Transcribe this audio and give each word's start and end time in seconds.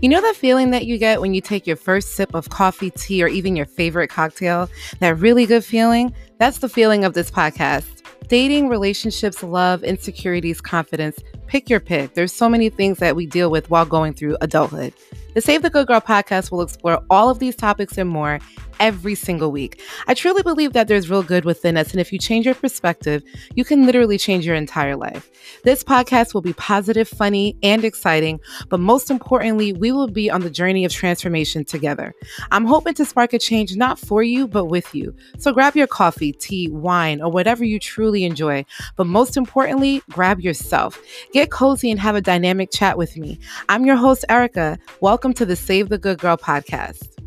You 0.00 0.08
know 0.08 0.20
that 0.20 0.36
feeling 0.36 0.70
that 0.70 0.86
you 0.86 0.96
get 0.96 1.20
when 1.20 1.34
you 1.34 1.40
take 1.40 1.66
your 1.66 1.74
first 1.74 2.14
sip 2.14 2.32
of 2.32 2.50
coffee, 2.50 2.90
tea, 2.90 3.20
or 3.20 3.26
even 3.26 3.56
your 3.56 3.66
favorite 3.66 4.06
cocktail? 4.08 4.70
That 5.00 5.18
really 5.18 5.44
good 5.44 5.64
feeling? 5.64 6.14
That's 6.38 6.58
the 6.58 6.68
feeling 6.68 7.04
of 7.04 7.14
this 7.14 7.32
podcast. 7.32 8.04
Dating, 8.28 8.68
relationships, 8.68 9.42
love, 9.42 9.82
insecurities, 9.82 10.60
confidence 10.60 11.18
pick 11.48 11.68
your 11.68 11.80
pick. 11.80 12.14
There's 12.14 12.32
so 12.32 12.48
many 12.48 12.68
things 12.68 12.98
that 12.98 13.16
we 13.16 13.26
deal 13.26 13.50
with 13.50 13.68
while 13.70 13.86
going 13.86 14.14
through 14.14 14.36
adulthood. 14.40 14.92
The 15.34 15.40
Save 15.40 15.62
the 15.62 15.70
Good 15.70 15.86
Girl 15.86 16.00
podcast 16.00 16.50
will 16.52 16.62
explore 16.62 17.02
all 17.10 17.30
of 17.30 17.38
these 17.38 17.56
topics 17.56 17.98
and 17.98 18.08
more 18.08 18.38
every 18.80 19.14
single 19.14 19.50
week. 19.50 19.80
I 20.06 20.14
truly 20.14 20.42
believe 20.42 20.72
that 20.72 20.88
there's 20.88 21.10
real 21.10 21.22
good 21.22 21.44
within 21.44 21.76
us, 21.76 21.92
and 21.92 22.00
if 22.00 22.12
you 22.12 22.18
change 22.18 22.46
your 22.46 22.54
perspective, 22.54 23.22
you 23.54 23.64
can 23.64 23.86
literally 23.86 24.18
change 24.18 24.46
your 24.46 24.54
entire 24.54 24.96
life. 24.96 25.30
This 25.64 25.82
podcast 25.82 26.34
will 26.34 26.40
be 26.40 26.52
positive, 26.54 27.08
funny, 27.08 27.56
and 27.62 27.84
exciting, 27.84 28.40
but 28.68 28.80
most 28.80 29.10
importantly, 29.10 29.72
we 29.72 29.92
will 29.92 30.08
be 30.08 30.30
on 30.30 30.42
the 30.42 30.50
journey 30.50 30.84
of 30.84 30.92
transformation 30.92 31.64
together. 31.64 32.14
I'm 32.50 32.66
hoping 32.66 32.94
to 32.94 33.04
spark 33.04 33.32
a 33.32 33.38
change 33.38 33.76
not 33.76 33.98
for 33.98 34.22
you, 34.22 34.46
but 34.46 34.66
with 34.66 34.94
you. 34.94 35.14
So 35.38 35.52
grab 35.52 35.76
your 35.76 35.86
coffee, 35.86 36.32
tea, 36.32 36.68
wine, 36.70 37.20
or 37.20 37.30
whatever 37.30 37.64
you 37.64 37.78
truly 37.78 38.24
enjoy, 38.24 38.64
but 38.96 39.06
most 39.06 39.36
importantly, 39.36 40.02
grab 40.10 40.40
yourself. 40.40 41.00
Get 41.32 41.50
cozy 41.50 41.90
and 41.90 42.00
have 42.00 42.16
a 42.16 42.20
dynamic 42.20 42.70
chat 42.70 42.98
with 42.98 43.16
me. 43.16 43.38
I'm 43.68 43.84
your 43.84 43.96
host, 43.96 44.24
Erica. 44.28 44.78
Welcome 45.00 45.32
to 45.34 45.44
the 45.44 45.56
Save 45.56 45.88
the 45.88 45.98
Good 45.98 46.18
Girl 46.18 46.36
podcast. 46.36 47.17